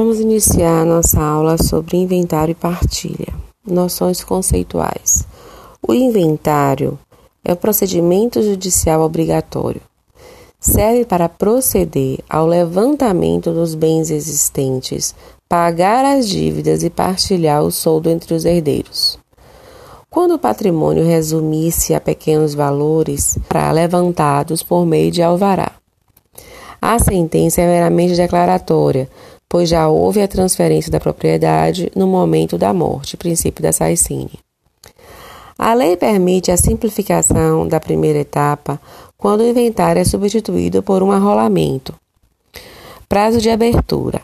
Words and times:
Vamos 0.00 0.18
iniciar 0.18 0.86
nossa 0.86 1.20
aula 1.20 1.58
sobre 1.62 1.98
inventário 1.98 2.52
e 2.52 2.54
partilha. 2.54 3.34
Noções 3.66 4.24
conceituais. 4.24 5.26
O 5.86 5.92
inventário 5.92 6.98
é 7.44 7.52
o 7.52 7.56
procedimento 7.56 8.42
judicial 8.42 9.02
obrigatório. 9.02 9.82
Serve 10.58 11.04
para 11.04 11.28
proceder 11.28 12.20
ao 12.30 12.46
levantamento 12.46 13.52
dos 13.52 13.74
bens 13.74 14.10
existentes, 14.10 15.14
pagar 15.46 16.02
as 16.02 16.26
dívidas 16.26 16.82
e 16.82 16.88
partilhar 16.88 17.62
o 17.62 17.70
soldo 17.70 18.08
entre 18.08 18.32
os 18.32 18.46
herdeiros. 18.46 19.18
Quando 20.08 20.32
o 20.32 20.38
patrimônio 20.38 21.04
resumisse 21.04 21.92
a 21.92 22.00
pequenos 22.00 22.54
valores, 22.54 23.38
para 23.46 23.70
levantados 23.70 24.62
por 24.62 24.86
meio 24.86 25.10
de 25.10 25.20
alvará. 25.20 25.72
A 26.80 26.98
sentença 26.98 27.60
é 27.60 27.66
meramente 27.66 28.16
declaratória, 28.16 29.06
pois 29.50 29.68
já 29.68 29.88
houve 29.88 30.22
a 30.22 30.28
transferência 30.28 30.92
da 30.92 31.00
propriedade 31.00 31.90
no 31.96 32.06
momento 32.06 32.56
da 32.56 32.72
morte, 32.72 33.16
princípio 33.16 33.60
da 33.60 33.72
Saicine. 33.72 34.38
A 35.58 35.74
lei 35.74 35.96
permite 35.96 36.52
a 36.52 36.56
simplificação 36.56 37.66
da 37.66 37.80
primeira 37.80 38.20
etapa 38.20 38.80
quando 39.18 39.40
o 39.40 39.46
inventário 39.46 40.00
é 40.00 40.04
substituído 40.04 40.84
por 40.84 41.02
um 41.02 41.10
arrolamento. 41.10 41.92
Prazo 43.08 43.40
de 43.40 43.50
abertura. 43.50 44.22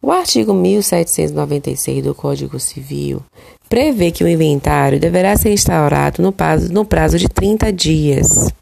O 0.00 0.10
artigo 0.10 0.54
1796 0.54 2.02
do 2.02 2.14
Código 2.14 2.58
Civil 2.58 3.22
prevê 3.68 4.10
que 4.10 4.24
o 4.24 4.28
inventário 4.28 4.98
deverá 4.98 5.36
ser 5.36 5.52
instaurado 5.52 6.22
no 6.22 6.32
prazo, 6.32 6.72
no 6.72 6.84
prazo 6.84 7.18
de 7.18 7.28
30 7.28 7.70
dias 7.72 8.52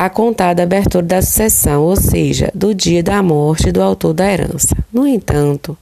a 0.00 0.08
contar 0.08 0.54
da 0.54 0.62
abertura 0.62 1.04
da 1.04 1.20
sucessão, 1.20 1.82
ou 1.82 1.94
seja, 1.94 2.50
do 2.54 2.74
dia 2.74 3.02
da 3.02 3.22
morte 3.22 3.70
do 3.70 3.82
autor 3.82 4.14
da 4.14 4.32
herança. 4.32 4.74
No 4.90 5.06
entanto, 5.06 5.76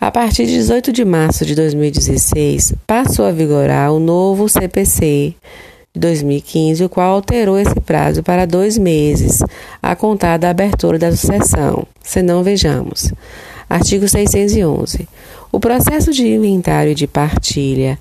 a 0.00 0.08
partir 0.08 0.46
de 0.46 0.52
18 0.52 0.92
de 0.92 1.04
março 1.04 1.44
de 1.44 1.56
2016, 1.56 2.74
passou 2.86 3.24
a 3.24 3.32
vigorar 3.32 3.92
o 3.92 3.98
novo 3.98 4.48
CPC 4.48 5.34
de 5.92 6.00
2015, 6.00 6.84
o 6.84 6.88
qual 6.88 7.14
alterou 7.14 7.58
esse 7.58 7.74
prazo 7.80 8.22
para 8.22 8.46
dois 8.46 8.78
meses, 8.78 9.42
a 9.82 9.96
contar 9.96 10.36
da 10.36 10.50
abertura 10.50 10.96
da 10.96 11.10
sucessão. 11.10 11.84
Se 12.04 12.22
não, 12.22 12.44
vejamos. 12.44 13.12
Artigo 13.68 14.06
611. 14.06 15.08
O 15.50 15.58
processo 15.58 16.12
de 16.12 16.24
inventário 16.24 16.92
e 16.92 16.94
de 16.94 17.08
partilha 17.08 17.98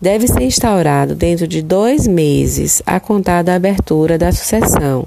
deve 0.00 0.26
ser 0.26 0.42
instaurado 0.42 1.14
dentro 1.14 1.46
de 1.46 1.60
dois 1.60 2.06
meses 2.06 2.82
a 2.86 2.98
contar 2.98 3.42
da 3.42 3.54
abertura 3.54 4.16
da 4.16 4.32
sucessão, 4.32 5.06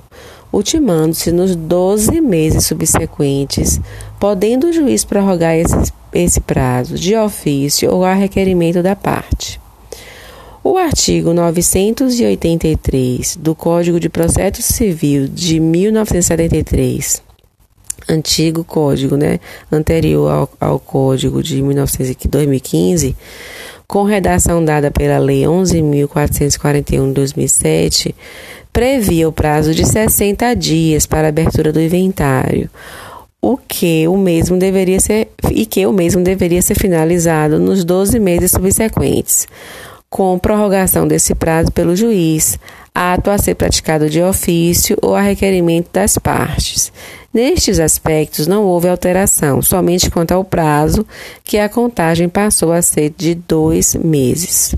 ultimando-se 0.52 1.32
nos 1.32 1.56
12 1.56 2.22
meses 2.22 2.68
subsequentes, 2.68 3.82
podendo 4.20 4.68
o 4.68 4.74
juiz 4.74 5.04
prorrogar 5.04 5.56
esse, 5.56 5.92
esse 6.14 6.40
prazo 6.40 6.96
de 6.96 7.16
ofício 7.16 7.92
ou 7.92 8.06
a 8.06 8.14
requerimento 8.14 8.84
da 8.84 8.96
parte. 8.96 9.60
O 10.64 10.78
artigo 10.78 11.34
983 11.34 13.36
do 13.36 13.54
Código 13.54 14.00
de 14.00 14.08
Processo 14.08 14.62
Civil 14.62 15.28
de 15.28 15.60
1973, 15.60 17.22
antigo 18.08 18.64
código, 18.64 19.18
né, 19.18 19.42
anterior 19.70 20.32
ao, 20.32 20.50
ao 20.62 20.80
Código 20.80 21.44
de 21.44 21.62
2015, 22.30 23.14
com 23.94 24.02
redação 24.02 24.66
dada 24.66 24.90
pela 24.90 25.20
Lei 25.20 25.44
11.441 25.44 27.10
de 27.10 27.14
2007, 27.14 28.16
previa 28.74 29.30
o 29.30 29.32
prazo 29.32 29.72
de 29.72 29.86
60 29.86 30.56
dias 30.56 31.06
para 31.06 31.28
abertura 31.28 31.72
do 31.72 31.80
inventário, 31.80 32.72
o 33.40 33.56
que 33.56 34.08
o 34.08 34.18
mesmo 34.18 34.58
deveria 34.58 35.00
ser 35.00 35.30
e 35.52 35.68
que 35.68 35.86
o 35.86 35.94
mesmo 35.94 36.24
deveria 36.24 36.60
ser 36.60 36.74
finalizado 36.74 37.60
nos 37.60 37.86
12 37.86 38.20
meses 38.20 38.50
subsequentes, 38.50 39.48
com 40.14 40.38
prorrogação 40.38 41.08
desse 41.08 41.34
prazo 41.34 41.72
pelo 41.72 41.96
juiz, 41.96 42.60
ato 42.94 43.32
a 43.32 43.38
ser 43.40 43.56
praticado 43.56 44.08
de 44.12 44.22
ofício 44.22 44.96
ou 45.02 45.16
a 45.16 45.22
requerimento 45.22 45.90
das 45.92 46.20
partes. 46.20 46.94
Nestes 47.34 47.80
aspectos 47.80 48.46
não 48.46 48.64
houve 48.64 48.88
alteração, 48.88 49.60
somente 49.60 50.12
quanto 50.12 50.32
ao 50.32 50.44
prazo, 50.44 51.04
que 51.44 51.58
a 51.58 51.68
contagem 51.68 52.30
passou 52.30 52.72
a 52.72 52.80
ser 52.84 53.12
de 53.18 53.34
dois 53.34 53.96
meses. 53.96 54.76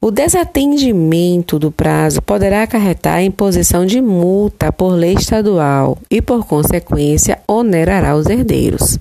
O 0.00 0.10
desatendimento 0.10 1.58
do 1.58 1.70
prazo 1.70 2.22
poderá 2.22 2.62
acarretar 2.62 3.16
a 3.16 3.22
imposição 3.22 3.84
de 3.84 4.00
multa 4.00 4.72
por 4.72 4.94
lei 4.94 5.12
estadual 5.12 5.98
e, 6.10 6.22
por 6.22 6.46
consequência, 6.46 7.38
onerará 7.46 8.16
os 8.16 8.24
herdeiros. 8.28 8.98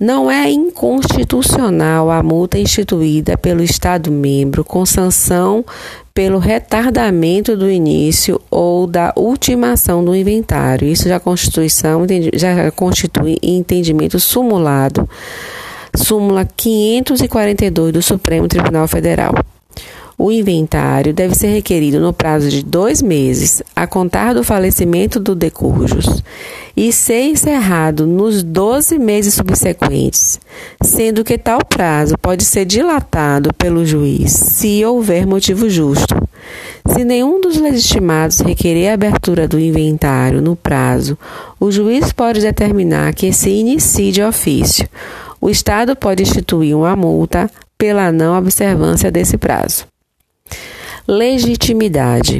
Não 0.00 0.30
é 0.30 0.48
inconstitucional 0.48 2.08
a 2.08 2.22
multa 2.22 2.56
instituída 2.56 3.36
pelo 3.36 3.64
Estado-membro 3.64 4.62
com 4.62 4.86
sanção 4.86 5.64
pelo 6.14 6.38
retardamento 6.38 7.56
do 7.56 7.68
início 7.68 8.40
ou 8.48 8.86
da 8.86 9.12
ultimação 9.16 10.04
do 10.04 10.14
inventário. 10.14 10.86
Isso 10.86 11.08
já, 11.08 11.18
Constituição, 11.18 12.06
já 12.32 12.70
constitui 12.70 13.38
entendimento 13.42 14.20
sumulado. 14.20 15.10
Súmula 15.96 16.44
542 16.44 17.92
do 17.92 18.00
Supremo 18.00 18.46
Tribunal 18.46 18.86
Federal. 18.86 19.34
O 20.20 20.32
inventário 20.32 21.14
deve 21.14 21.36
ser 21.36 21.46
requerido 21.46 22.00
no 22.00 22.12
prazo 22.12 22.50
de 22.50 22.64
dois 22.64 23.00
meses, 23.00 23.62
a 23.74 23.86
contar 23.86 24.34
do 24.34 24.42
falecimento 24.42 25.20
do 25.20 25.32
decurjus, 25.32 26.24
e 26.76 26.92
ser 26.92 27.22
encerrado 27.22 28.04
nos 28.04 28.42
12 28.42 28.98
meses 28.98 29.34
subsequentes, 29.34 30.40
sendo 30.82 31.22
que 31.22 31.38
tal 31.38 31.64
prazo 31.64 32.18
pode 32.18 32.44
ser 32.44 32.64
dilatado 32.64 33.54
pelo 33.54 33.86
juiz 33.86 34.32
se 34.32 34.84
houver 34.84 35.24
motivo 35.24 35.70
justo. 35.70 36.16
Se 36.88 37.04
nenhum 37.04 37.40
dos 37.40 37.56
legitimados 37.56 38.40
requerer 38.40 38.88
a 38.88 38.94
abertura 38.94 39.46
do 39.46 39.56
inventário 39.56 40.42
no 40.42 40.56
prazo, 40.56 41.16
o 41.60 41.70
juiz 41.70 42.10
pode 42.10 42.40
determinar 42.40 43.14
que 43.14 43.32
se 43.32 43.50
inicie 43.50 44.10
de 44.10 44.20
ofício. 44.20 44.88
O 45.40 45.48
Estado 45.48 45.94
pode 45.94 46.24
instituir 46.24 46.76
uma 46.76 46.96
multa 46.96 47.48
pela 47.78 48.10
não 48.10 48.36
observância 48.36 49.12
desse 49.12 49.38
prazo. 49.38 49.86
Legitimidade. 51.10 52.38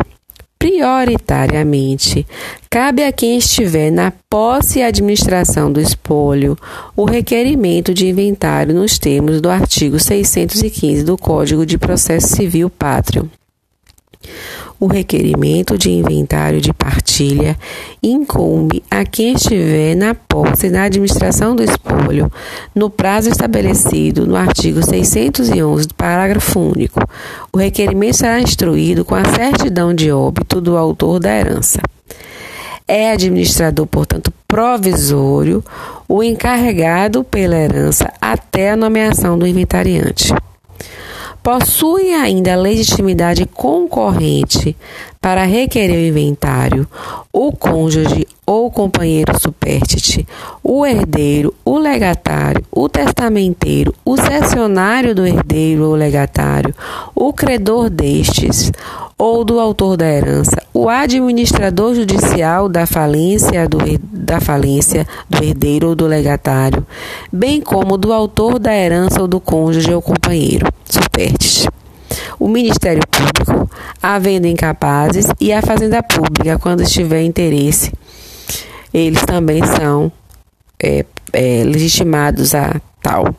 Prioritariamente, 0.59 2.27
cabe 2.69 3.03
a 3.03 3.11
quem 3.11 3.39
estiver 3.39 3.91
na 3.91 4.13
posse 4.29 4.81
e 4.81 4.83
administração 4.83 5.73
do 5.73 5.81
espólio 5.81 6.55
o 6.95 7.07
requerimento 7.07 7.95
de 7.95 8.07
inventário 8.07 8.75
nos 8.75 8.99
termos 8.99 9.41
do 9.41 9.49
artigo 9.49 9.99
615 9.99 11.03
do 11.03 11.17
Código 11.17 11.65
de 11.65 11.79
Processo 11.79 12.37
Civil 12.37 12.69
Pátrio 12.69 13.31
o 14.81 14.87
requerimento 14.87 15.77
de 15.77 15.91
inventário 15.91 16.61
de 16.61 16.73
partilha 16.73 17.59
incumbe 18.03 18.83
a 18.91 19.05
quem 19.05 19.35
estiver 19.35 19.97
na 19.97 20.15
posse 20.15 20.71
da 20.71 20.85
administração 20.85 21.57
do 21.57 21.63
espólio, 21.63 22.31
no 22.75 22.89
prazo 22.89 23.29
estabelecido 23.29 24.27
no 24.27 24.37
artigo 24.37 24.85
611 24.85 25.89
do 25.89 25.95
parágrafo 25.95 26.61
único. 26.61 27.01
O 27.53 27.59
requerimento 27.59 28.19
será 28.19 28.41
instruído 28.41 29.05
com 29.05 29.15
a 29.15 29.25
certidão 29.25 29.93
de 29.93 30.13
óbito 30.13 30.61
do 30.61 30.77
autor 30.77 31.19
da 31.19 31.35
herança. 31.35 31.81
É 32.87 33.11
administrador, 33.11 33.87
portanto, 33.87 34.33
provisório 34.47 35.63
o 36.09 36.23
encarregado 36.23 37.23
pela 37.23 37.57
herança 37.57 38.11
até 38.21 38.71
a 38.71 38.77
nomeação 38.77 39.39
do 39.39 39.47
inventariante 39.47 40.33
possui 41.43 42.13
ainda 42.13 42.57
legitimidade 42.57 43.47
concorrente 43.47 44.77
para 45.21 45.45
requerer 45.45 45.97
o 45.97 46.07
inventário, 46.09 46.87
o 47.33 47.53
cônjuge 47.53 48.27
ou 48.47 48.71
companheiro 48.71 49.39
supérstite, 49.39 50.27
o 50.63 50.87
herdeiro, 50.87 51.55
o 51.65 51.77
legatário, 51.77 52.65
o 52.71 52.89
testamenteiro, 52.89 53.95
o 54.05 54.17
cessionário 54.17 55.15
do 55.15 55.27
herdeiro 55.27 55.85
ou 55.85 55.95
legatário, 55.95 56.75
o 57.15 57.33
credor 57.33 57.91
destes 57.91 58.73
ou 59.19 59.45
do 59.45 59.59
autor 59.59 59.97
da 59.97 60.07
herança, 60.07 60.63
o 60.73 60.89
administrador 60.89 61.95
judicial 61.95 62.69
da 62.69 62.87
falência 62.87 63.69
do, 63.69 63.79
da 64.13 64.41
falência 64.41 65.05
do 65.29 65.43
herdeiro 65.43 65.89
ou 65.89 65.95
do 65.97 66.07
legatário, 66.07 66.87
bem 67.33 67.61
como 67.61 67.99
do 67.99 68.13
autor 68.13 68.61
da 68.61 68.73
herança 68.73 69.21
ou 69.21 69.27
do 69.27 69.41
cônjuge 69.41 69.93
ou 69.93 70.01
companheiro 70.01 70.67
supérstite 70.85 71.69
o 72.39 72.49
Ministério 72.49 73.03
Público, 73.11 73.71
a 74.03 74.19
venda 74.19 74.49
incapazes 74.49 75.27
e 75.41 75.53
a 75.53 75.61
Fazenda 75.61 76.03
Pública, 76.03 76.59
quando 76.59 76.83
estiver 76.83 77.23
interesse. 77.23 77.93
Eles 78.95 79.23
também 79.23 79.65
são 79.65 80.11
é, 80.83 81.05
é, 81.33 81.65
legitimados 81.65 82.55
a 82.55 82.81
tal. 83.03 83.35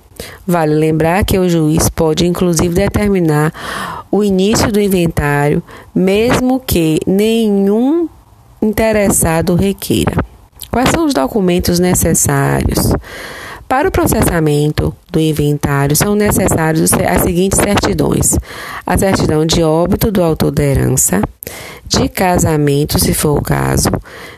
Vale 0.46 0.76
lembrar 0.76 1.24
que 1.24 1.40
o 1.40 1.50
juiz 1.50 1.90
pode, 1.90 2.28
inclusive, 2.28 2.74
determinar 2.74 3.99
o 4.12 4.24
início 4.24 4.72
do 4.72 4.80
inventário, 4.80 5.62
mesmo 5.94 6.60
que 6.60 7.00
nenhum 7.06 8.08
interessado 8.62 9.56
requeira. 9.56 10.14
Quais 10.72 10.90
são 10.90 11.06
os 11.06 11.14
documentos 11.14 11.80
necessários? 11.80 12.94
Para 13.68 13.88
o 13.88 13.92
processamento 13.92 14.96
do 15.12 15.20
inventário, 15.20 15.96
são 15.96 16.16
necessários 16.16 16.92
as 16.92 17.22
seguintes 17.22 17.60
certidões: 17.60 18.36
a 18.86 18.98
certidão 18.98 19.46
de 19.46 19.62
óbito 19.62 20.12
do 20.12 20.24
autor 20.24 20.50
da 20.50 20.64
herança, 20.64 21.22
de 21.90 22.08
casamento, 22.08 23.00
se 23.00 23.16
for 23.16 23.40
o 23.40 23.42
caso, 23.42 23.90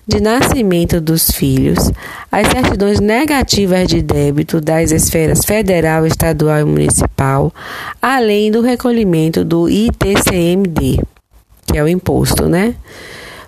de 0.07 0.21
nascimento 0.21 1.01
dos 1.01 1.29
filhos, 1.29 1.91
as 2.31 2.47
certidões 2.47 3.01
negativas 3.01 3.87
de 3.87 4.01
débito 4.01 4.61
das 4.61 4.91
esferas 4.91 5.43
federal, 5.43 6.07
estadual 6.07 6.59
e 6.59 6.63
municipal, 6.63 7.53
além 8.01 8.49
do 8.49 8.61
recolhimento 8.61 9.43
do 9.43 9.69
ITCMD, 9.69 11.01
que 11.67 11.77
é 11.77 11.83
o 11.83 11.89
imposto, 11.89 12.47
né? 12.47 12.73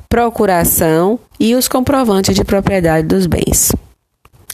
Procuração 0.09 1.17
e 1.39 1.55
os 1.55 1.69
comprovantes 1.69 2.35
de 2.35 2.43
propriedade 2.43 3.07
dos 3.07 3.25
bens. 3.25 3.71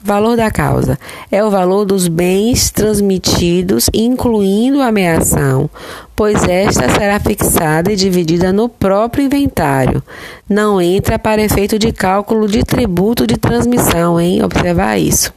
Valor 0.02 0.38
da 0.38 0.50
causa 0.50 0.98
é 1.30 1.44
o 1.44 1.52
valor 1.52 1.84
dos 1.84 2.08
bens 2.08 2.72
transmitidos, 2.72 3.90
incluindo 3.94 4.82
a 4.82 4.88
ameação, 4.88 5.70
pois 6.16 6.42
esta 6.44 6.88
será 6.90 7.20
fixada 7.20 7.92
e 7.92 7.98
dividida 7.98 8.54
no 8.54 8.70
próprio 8.70 9.26
inventário. 9.26 10.02
Não 10.48 10.82
entra 10.82 11.20
para 11.20 11.42
efeito 11.42 11.78
de 11.78 11.92
cálculo 11.92 12.48
de 12.48 12.64
tributo 12.64 13.28
de 13.28 13.36
transmissão, 13.36 14.20
hein? 14.20 14.42
Observar 14.42 14.98
isso. 14.98 15.34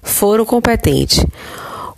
Foro 0.00 0.46
competente. 0.46 1.26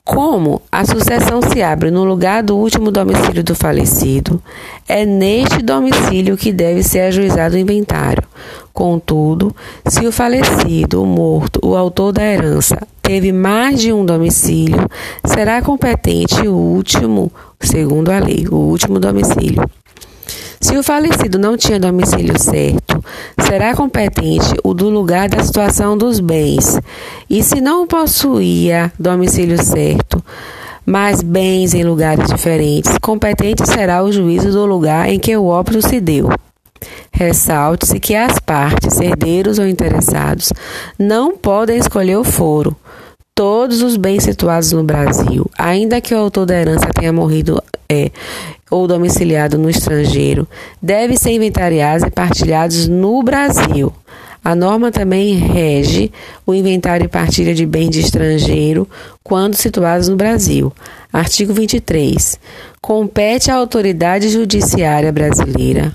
Como 0.02 0.62
a 0.72 0.84
sucessão 0.86 1.40
se 1.42 1.62
abre 1.62 1.90
no 1.90 2.02
lugar 2.02 2.42
do 2.42 2.56
último 2.56 2.90
domicílio 2.90 3.44
do 3.44 3.54
falecido, 3.54 4.42
é 4.88 5.04
neste 5.04 5.62
domicílio 5.62 6.36
que 6.36 6.50
deve 6.50 6.82
ser 6.82 7.00
ajuizado 7.00 7.54
o 7.54 7.58
inventário. 7.58 8.29
Contudo, 8.72 9.54
se 9.86 10.06
o 10.06 10.12
falecido, 10.12 11.02
o 11.02 11.06
morto, 11.06 11.60
o 11.62 11.76
autor 11.76 12.12
da 12.12 12.22
herança, 12.22 12.78
teve 13.02 13.32
mais 13.32 13.80
de 13.80 13.92
um 13.92 14.04
domicílio, 14.04 14.88
será 15.24 15.60
competente 15.60 16.46
o 16.46 16.54
último, 16.54 17.32
segundo 17.60 18.10
a 18.10 18.18
lei, 18.18 18.46
o 18.48 18.54
último 18.54 19.00
domicílio. 19.00 19.68
Se 20.60 20.76
o 20.76 20.82
falecido 20.82 21.38
não 21.38 21.56
tinha 21.56 21.80
domicílio 21.80 22.38
certo, 22.38 23.02
será 23.40 23.74
competente 23.74 24.54
o 24.62 24.74
do 24.74 24.90
lugar 24.90 25.28
da 25.28 25.42
situação 25.42 25.96
dos 25.96 26.20
bens. 26.20 26.78
E 27.28 27.42
se 27.42 27.60
não 27.60 27.86
possuía 27.86 28.92
domicílio 28.98 29.60
certo, 29.62 30.22
mas 30.84 31.22
bens 31.22 31.72
em 31.72 31.82
lugares 31.82 32.28
diferentes, 32.28 32.96
competente 32.98 33.66
será 33.66 34.04
o 34.04 34.12
juízo 34.12 34.52
do 34.52 34.66
lugar 34.66 35.08
em 35.08 35.18
que 35.18 35.34
o 35.36 35.46
óbito 35.46 35.80
se 35.80 35.98
deu. 35.98 36.28
Ressalte-se 37.20 38.00
que 38.00 38.14
as 38.14 38.38
partes, 38.38 38.98
herdeiros 38.98 39.58
ou 39.58 39.68
interessados, 39.68 40.54
não 40.98 41.36
podem 41.36 41.76
escolher 41.76 42.16
o 42.16 42.24
foro. 42.24 42.74
Todos 43.34 43.82
os 43.82 43.98
bens 43.98 44.22
situados 44.22 44.72
no 44.72 44.82
Brasil, 44.82 45.44
ainda 45.58 46.00
que 46.00 46.14
o 46.14 46.18
autor 46.18 46.46
da 46.46 46.58
herança 46.58 46.88
tenha 46.94 47.12
morrido 47.12 47.62
é, 47.90 48.10
ou 48.70 48.86
domiciliado 48.86 49.58
no 49.58 49.68
estrangeiro, 49.68 50.48
devem 50.80 51.14
ser 51.14 51.32
inventariados 51.32 52.06
e 52.06 52.10
partilhados 52.10 52.88
no 52.88 53.22
Brasil. 53.22 53.92
A 54.42 54.54
norma 54.54 54.90
também 54.90 55.34
rege 55.34 56.10
o 56.46 56.54
inventário 56.54 57.04
e 57.04 57.08
partilha 57.08 57.54
de 57.54 57.66
bens 57.66 57.90
de 57.90 58.00
estrangeiro 58.00 58.88
quando 59.22 59.56
situados 59.56 60.08
no 60.08 60.16
Brasil. 60.16 60.72
Artigo 61.12 61.52
23. 61.52 62.40
Compete 62.80 63.50
à 63.50 63.56
autoridade 63.56 64.30
judiciária 64.30 65.12
brasileira 65.12 65.92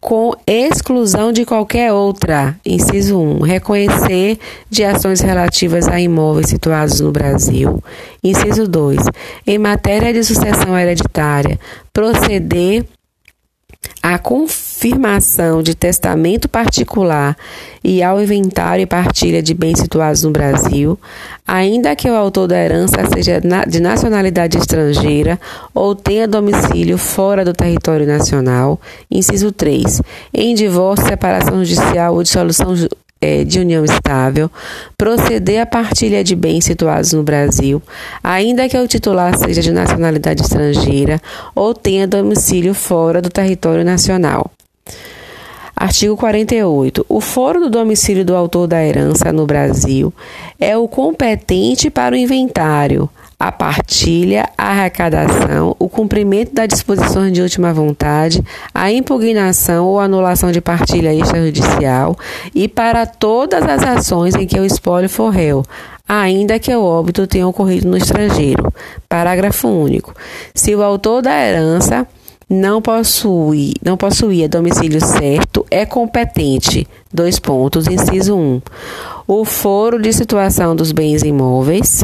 com 0.00 0.32
exclusão 0.46 1.32
de 1.32 1.44
qualquer 1.44 1.92
outra. 1.92 2.58
Inciso 2.64 3.18
1. 3.18 3.40
Reconhecer 3.40 4.38
de 4.70 4.84
ações 4.84 5.20
relativas 5.20 5.88
a 5.88 6.00
imóveis 6.00 6.48
situados 6.48 7.00
no 7.00 7.10
Brasil. 7.10 7.82
Inciso 8.22 8.68
2. 8.68 8.98
Em 9.46 9.58
matéria 9.58 10.12
de 10.12 10.22
sucessão 10.22 10.78
hereditária, 10.78 11.58
proceder 11.92 12.84
à 14.02 14.18
confirmação 14.18 15.62
de 15.62 15.74
testamento 15.74 16.48
particular 16.48 17.36
e 17.84 18.02
ao 18.02 18.22
inventário 18.22 18.82
e 18.82 18.86
partilha 18.86 19.42
de 19.42 19.52
bens 19.52 19.80
situados 19.80 20.22
no 20.22 20.30
Brasil, 20.30 20.98
ainda 21.46 21.94
que 21.94 22.08
o 22.08 22.14
autor 22.14 22.48
da 22.48 22.56
herança 22.56 22.96
seja 23.12 23.40
de 23.66 23.80
nacionalidade 23.80 24.56
estrangeira 24.56 25.38
ou 25.74 25.94
tenha 25.94 26.26
domicílio 26.26 26.96
fora 26.96 27.44
do 27.44 27.52
território 27.52 28.06
nacional. 28.06 28.80
Inciso 29.10 29.52
3. 29.52 30.00
Em 30.32 30.54
divórcio, 30.54 31.06
separação 31.06 31.64
judicial 31.64 32.14
ou 32.14 32.22
dissolução 32.22 32.74
é, 33.20 33.44
de 33.44 33.60
união 33.60 33.84
estável, 33.84 34.50
proceder 34.96 35.60
à 35.60 35.66
partilha 35.66 36.22
de 36.22 36.34
bens 36.36 36.64
situados 36.64 37.12
no 37.12 37.22
Brasil, 37.22 37.82
ainda 38.22 38.68
que 38.68 38.76
o 38.76 38.88
titular 38.88 39.36
seja 39.38 39.60
de 39.60 39.72
nacionalidade 39.72 40.42
estrangeira 40.42 41.20
ou 41.54 41.74
tenha 41.74 42.06
domicílio 42.06 42.74
fora 42.74 43.20
do 43.20 43.28
território 43.30 43.84
nacional. 43.84 44.50
Artigo 45.80 46.16
48. 46.16 47.06
O 47.08 47.20
foro 47.20 47.60
do 47.60 47.70
domicílio 47.70 48.24
do 48.24 48.34
autor 48.34 48.66
da 48.66 48.84
herança 48.84 49.32
no 49.32 49.46
Brasil 49.46 50.12
é 50.58 50.76
o 50.76 50.88
competente 50.88 51.88
para 51.88 52.16
o 52.16 52.18
inventário, 52.18 53.08
a 53.38 53.52
partilha, 53.52 54.48
a 54.58 54.70
arrecadação, 54.70 55.76
o 55.78 55.88
cumprimento 55.88 56.52
das 56.52 56.66
disposições 56.66 57.32
de 57.32 57.40
última 57.40 57.72
vontade, 57.72 58.42
a 58.74 58.90
impugnação 58.90 59.86
ou 59.86 60.00
anulação 60.00 60.50
de 60.50 60.60
partilha 60.60 61.14
extrajudicial 61.14 62.16
e 62.52 62.66
para 62.66 63.06
todas 63.06 63.62
as 63.62 63.82
ações 63.84 64.34
em 64.34 64.44
que 64.44 64.58
o 64.58 64.64
espólio 64.64 65.08
for 65.08 65.30
réu, 65.30 65.62
ainda 66.08 66.58
que 66.58 66.74
o 66.74 66.82
óbito 66.82 67.28
tenha 67.28 67.46
ocorrido 67.46 67.88
no 67.88 67.96
estrangeiro. 67.96 68.72
Parágrafo 69.08 69.68
único. 69.68 70.12
Se 70.52 70.74
o 70.74 70.82
autor 70.82 71.22
da 71.22 71.40
herança 71.40 72.08
não 72.50 72.82
possui, 72.82 73.74
não 73.84 73.96
possuía 73.96 74.48
domicílio 74.48 75.00
certo, 75.00 75.64
é 75.70 75.86
competente. 75.86 76.88
Dois 77.12 77.38
pontos, 77.38 77.86
inciso 77.86 78.34
1. 78.34 78.38
Um, 78.38 78.62
o 79.28 79.44
foro 79.44 80.00
de 80.00 80.12
situação 80.12 80.74
dos 80.74 80.90
bens 80.90 81.22
imóveis 81.22 82.02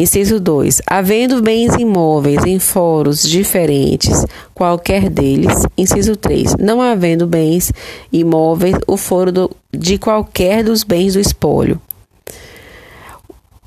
Inciso 0.00 0.40
2. 0.40 0.80
Havendo 0.86 1.42
bens 1.42 1.74
imóveis 1.74 2.42
em 2.46 2.58
foros 2.58 3.22
diferentes, 3.22 4.24
qualquer 4.54 5.10
deles. 5.10 5.66
Inciso 5.76 6.16
3. 6.16 6.56
Não 6.56 6.80
havendo 6.80 7.26
bens 7.26 7.70
imóveis, 8.10 8.76
o 8.86 8.96
foro 8.96 9.30
do, 9.30 9.50
de 9.70 9.98
qualquer 9.98 10.64
dos 10.64 10.82
bens 10.84 11.12
do 11.12 11.20
espólio. 11.20 11.78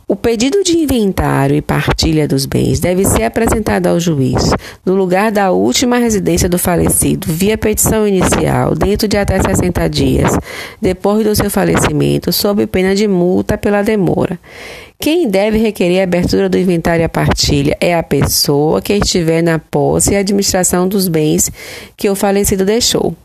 O 0.05 0.17
pedido 0.17 0.61
de 0.63 0.77
inventário 0.77 1.55
e 1.55 1.61
partilha 1.61 2.27
dos 2.27 2.45
bens 2.45 2.79
deve 2.79 3.05
ser 3.05 3.23
apresentado 3.23 3.87
ao 3.87 3.99
juiz 3.99 4.51
no 4.85 4.95
lugar 4.95 5.31
da 5.31 5.51
última 5.51 5.97
residência 5.97 6.49
do 6.49 6.59
falecido, 6.59 7.27
via 7.31 7.57
petição 7.57 8.05
inicial, 8.05 8.75
dentro 8.75 9.07
de 9.07 9.15
até 9.15 9.41
60 9.41 9.89
dias, 9.89 10.37
depois 10.81 11.25
do 11.25 11.33
seu 11.33 11.49
falecimento, 11.49 12.33
sob 12.33 12.67
pena 12.67 12.93
de 12.93 13.07
multa 13.07 13.57
pela 13.57 13.81
demora. 13.81 14.37
Quem 14.99 15.27
deve 15.29 15.57
requerer 15.57 16.01
a 16.01 16.03
abertura 16.03 16.49
do 16.49 16.57
inventário 16.57 17.03
e 17.03 17.05
a 17.05 17.09
partilha 17.09 17.77
é 17.79 17.95
a 17.95 18.03
pessoa 18.03 18.81
que 18.81 18.93
estiver 18.93 19.41
na 19.41 19.57
posse 19.57 20.13
e 20.13 20.17
administração 20.17 20.87
dos 20.87 21.07
bens 21.07 21.49
que 21.95 22.09
o 22.09 22.15
falecido 22.15 22.65
deixou. 22.65 23.15